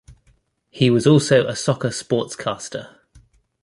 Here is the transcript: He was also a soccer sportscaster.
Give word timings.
He 0.71 0.89
was 0.89 1.05
also 1.05 1.45
a 1.45 1.55
soccer 1.55 1.89
sportscaster. 1.89 2.95